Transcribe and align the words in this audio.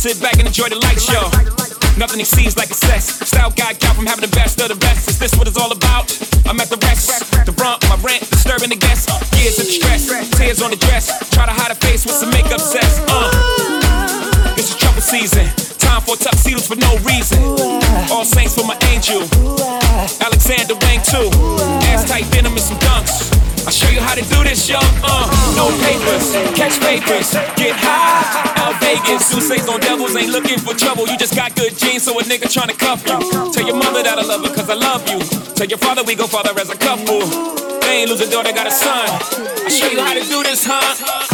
Sit 0.00 0.16
back 0.16 0.40
and 0.40 0.48
enjoy 0.48 0.72
the 0.72 0.80
light 0.80 0.96
show. 0.96 1.28
Nothing 2.00 2.24
exceeds 2.24 2.56
like 2.56 2.72
excess. 2.72 3.20
Style 3.20 3.52
guy 3.52 3.76
gal 3.76 3.92
from 3.92 4.06
having 4.08 4.24
the 4.24 4.32
best 4.32 4.56
of 4.56 4.72
the 4.72 4.80
best. 4.80 5.12
Is 5.12 5.18
this 5.18 5.36
what 5.36 5.44
it's 5.44 5.60
all 5.60 5.76
about? 5.76 6.08
I'm 6.48 6.56
at 6.56 6.72
the 6.72 6.80
rest. 6.88 7.12
The 7.44 7.52
rump, 7.60 7.84
my 7.84 8.00
rent, 8.00 8.24
disturbing 8.32 8.72
the 8.72 8.80
guests. 8.80 9.12
Years 9.36 9.60
of 9.60 9.68
stress, 9.68 10.08
tears 10.40 10.62
on 10.64 10.72
the 10.72 10.80
dress. 10.80 11.12
Try 11.36 11.44
to 11.44 11.52
hide 11.52 11.68
a 11.68 11.74
face 11.84 12.08
with 12.08 12.16
some 12.16 12.32
makeup 12.32 12.64
sets. 12.64 12.96
Uh. 13.12 14.56
This 14.56 14.72
is 14.72 14.76
trouble 14.80 15.04
season. 15.04 15.44
Time 15.76 16.00
for 16.00 16.16
tuxedos 16.16 16.64
for 16.64 16.80
no 16.80 16.96
reason. 17.04 17.44
All 18.08 18.24
saints 18.24 18.56
for 18.56 18.64
my 18.64 18.80
angel. 18.88 19.28
Alexander 20.24 20.80
Wang 20.80 21.04
too. 21.04 21.28
Ass 21.92 22.08
tight 22.08 22.24
denim 22.32 22.56
and 22.56 22.64
some 22.64 22.80
dunks. 22.80 23.28
I'll 23.68 23.76
show 23.76 23.92
you 23.92 24.00
how 24.00 24.16
to 24.16 24.24
do 24.24 24.48
this, 24.48 24.64
yo. 24.64 24.80
Uh. 25.04 25.28
No 25.60 25.68
papers, 25.84 26.32
catch 26.56 26.80
papers, 26.80 27.36
get 27.60 27.76
high 27.76 28.29
looking. 29.10 29.26
Two 29.30 29.40
six 29.40 29.68
on 29.68 29.80
devils 29.80 30.16
ain't 30.16 30.32
looking 30.32 30.58
for 30.58 30.74
trouble. 30.74 31.06
You 31.06 31.16
just 31.18 31.34
got 31.34 31.54
good 31.56 31.76
genes, 31.76 32.04
so 32.04 32.18
a 32.18 32.22
nigga 32.22 32.46
tryna 32.46 32.78
cuff 32.78 33.02
you. 33.06 33.18
Tell 33.52 33.66
your 33.66 33.76
mother 33.76 34.02
that 34.02 34.18
I 34.18 34.22
love 34.22 34.44
her, 34.46 34.54
cause 34.54 34.70
I 34.70 34.74
love 34.74 35.08
you. 35.08 35.18
Tell 35.54 35.66
your 35.66 35.78
father 35.78 36.02
we 36.04 36.14
go 36.14 36.26
father 36.26 36.58
as 36.58 36.70
a 36.70 36.76
couple. 36.76 37.20
They 37.80 38.02
ain't 38.02 38.10
lose 38.10 38.20
a 38.20 38.30
daughter, 38.30 38.52
got 38.52 38.66
a 38.66 38.70
son. 38.70 39.08
I 39.66 39.68
show 39.68 39.88
you 39.90 40.00
how 40.00 40.14
to 40.14 40.20
do 40.20 40.42
this, 40.42 40.64
huh? 40.64 41.30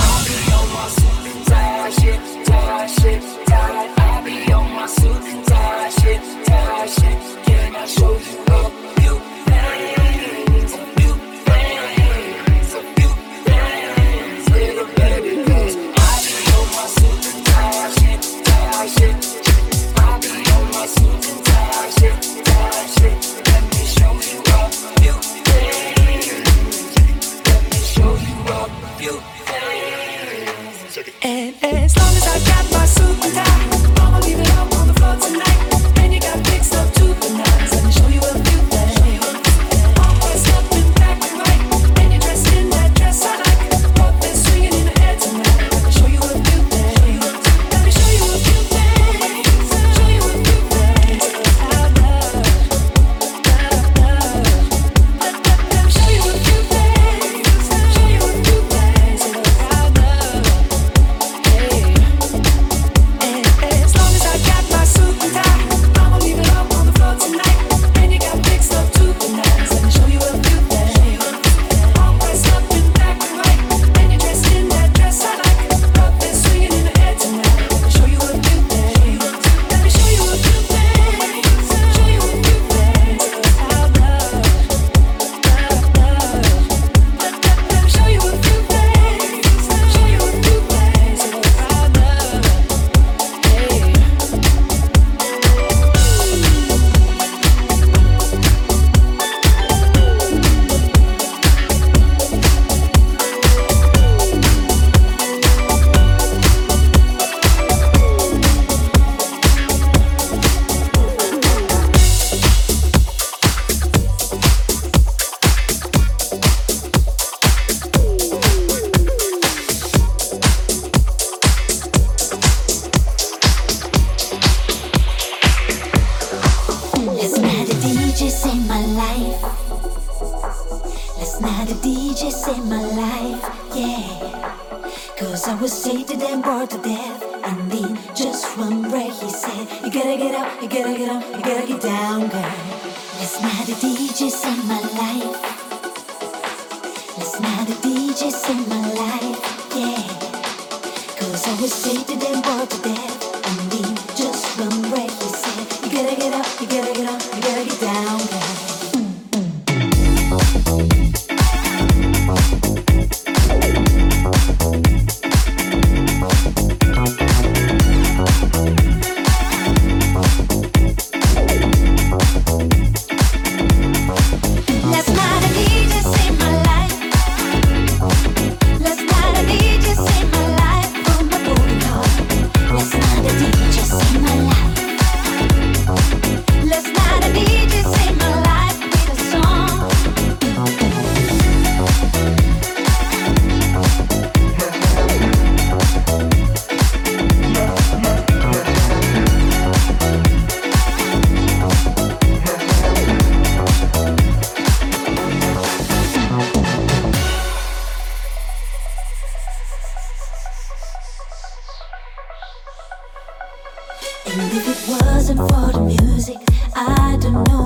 music. 216.03 216.39
I 216.75 217.17
don't 217.21 217.47
know. 217.49 217.66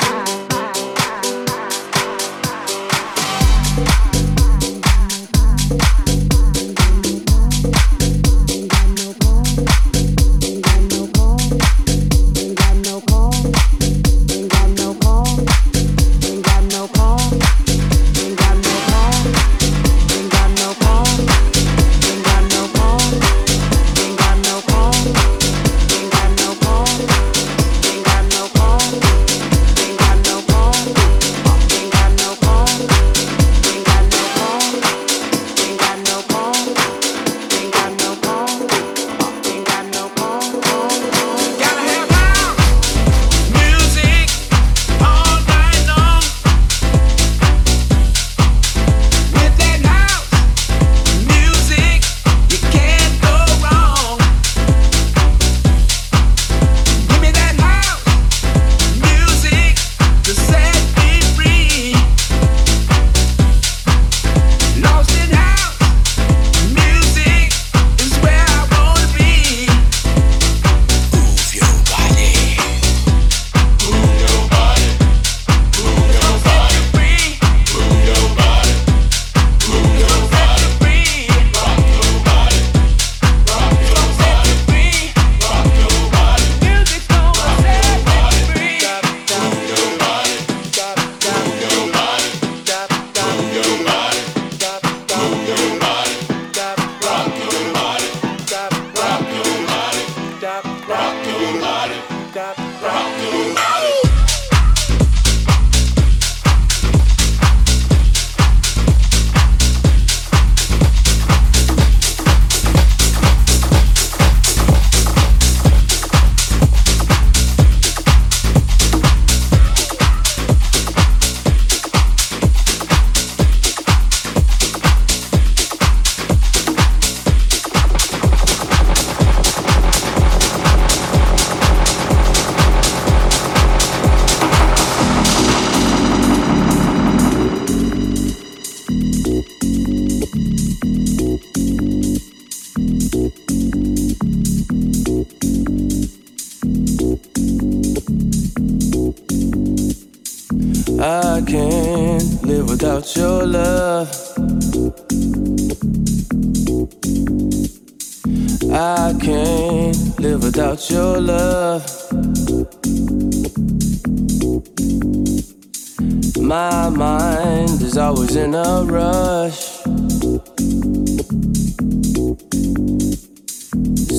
my 166.51 166.89
mind 166.89 167.81
is 167.81 167.95
always 167.97 168.35
in 168.35 168.53
a 168.53 168.83
rush. 168.83 169.61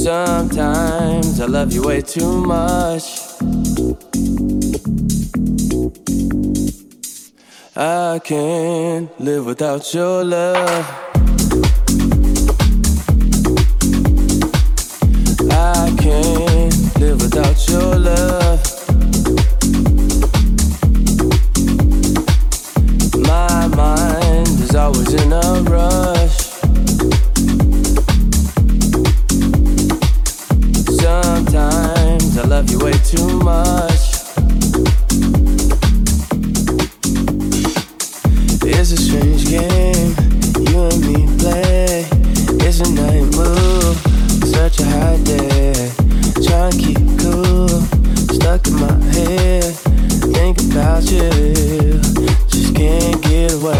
Sometimes 0.06 1.40
I 1.40 1.44
love 1.44 1.74
you 1.74 1.82
way 1.82 2.00
too 2.00 2.40
much. 2.40 3.04
I 7.76 8.18
can't 8.24 9.10
live 9.20 9.44
without 9.44 9.92
your 9.92 10.24
love. 10.24 10.86
I 15.50 15.94
can't 15.98 16.98
live 16.98 17.20
without 17.20 17.68
your 17.68 17.98
love. 17.98 18.51
stuck 48.58 48.66
in 48.68 48.80
my 48.80 49.04
head. 49.12 49.74
Think 50.34 50.60
about 50.70 51.10
you, 51.10 51.30
just 52.48 52.74
can't 52.74 53.22
get 53.22 53.52
away. 53.52 53.74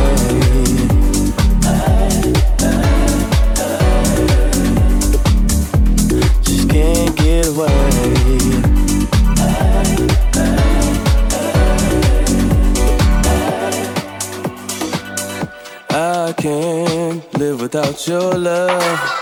Just 6.42 6.70
can't 6.70 7.16
get 7.16 7.48
away. 7.48 7.68
I 15.90 16.32
can't 16.38 17.38
live 17.38 17.60
without 17.60 18.06
your 18.06 18.34
love. 18.38 19.21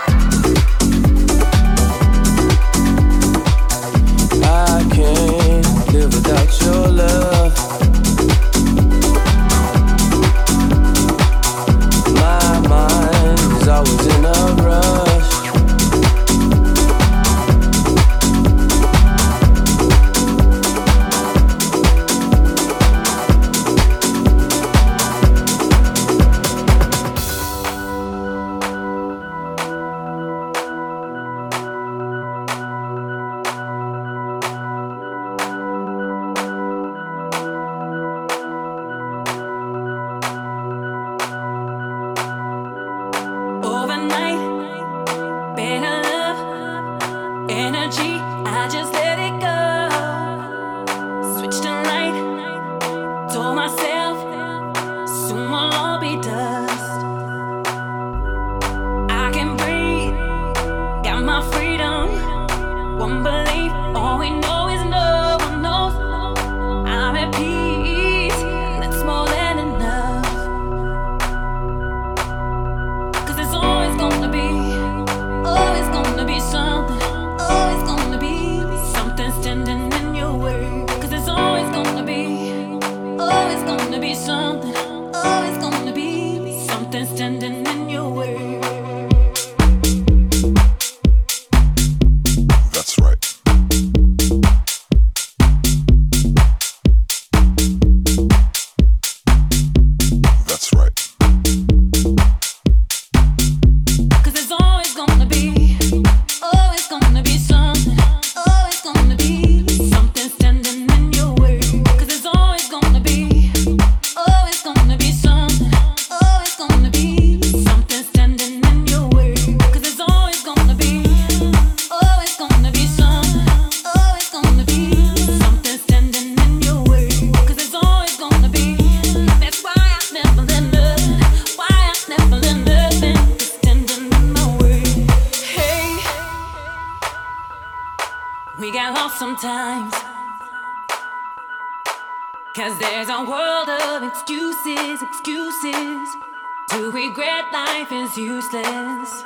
To 146.71 146.89
regret 146.89 147.51
life 147.51 147.91
is 147.91 148.17
useless. 148.17 149.25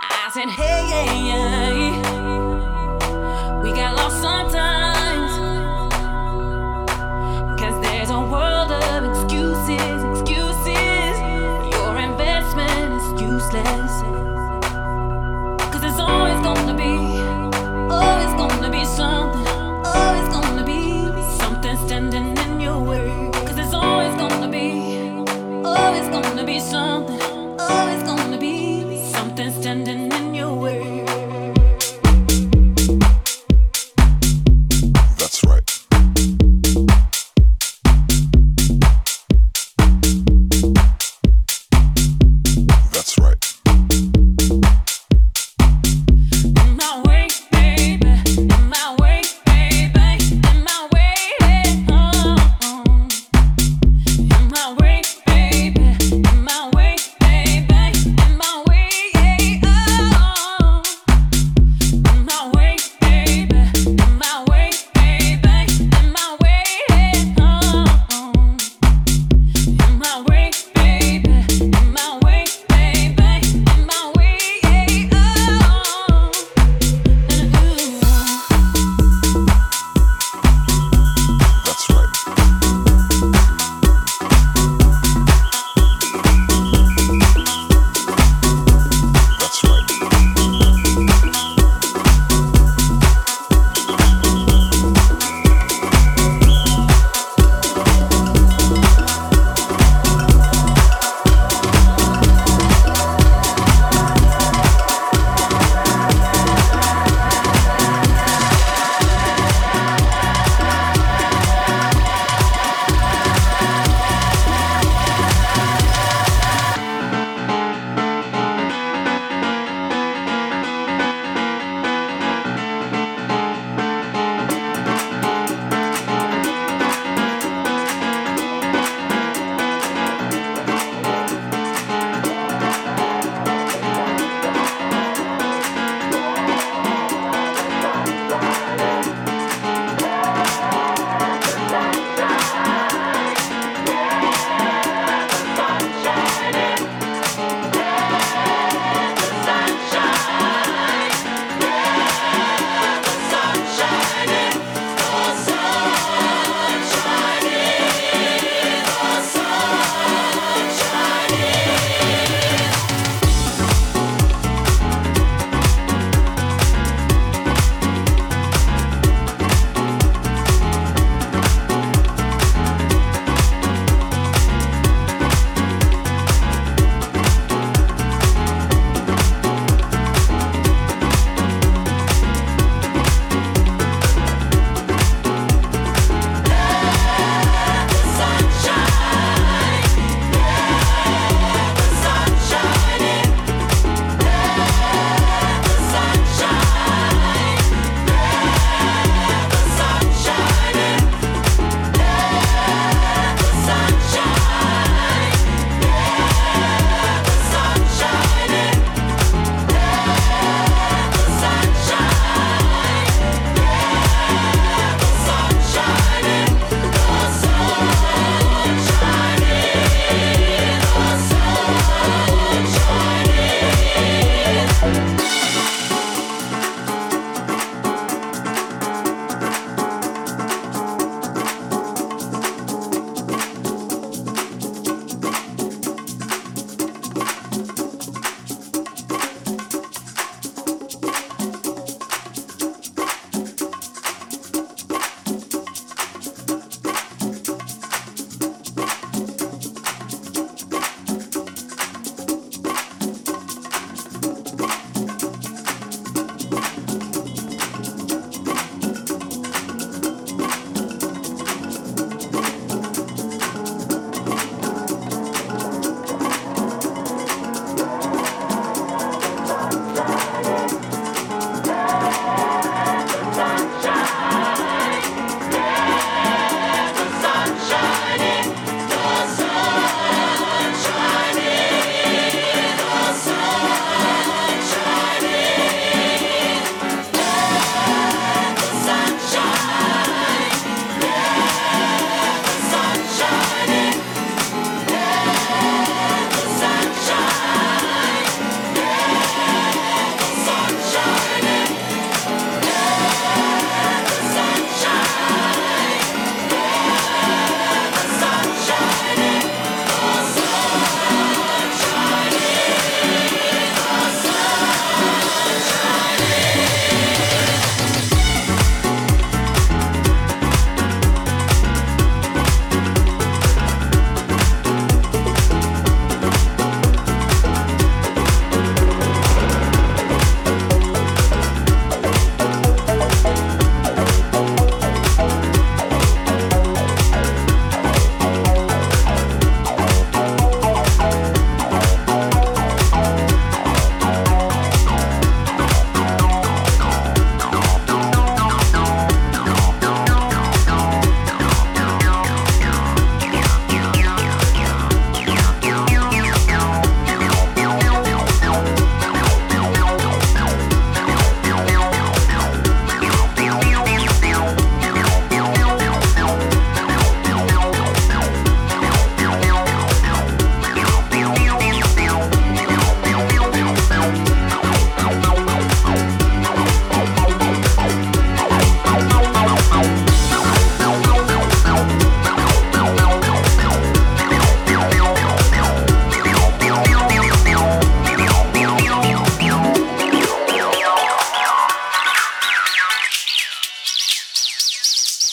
I 0.00 0.30
said, 0.32 0.48
hey, 0.48 0.88
yeah, 0.88 1.70
yeah. 1.74 3.62
we 3.62 3.72
got 3.72 3.94
lost 3.94 4.24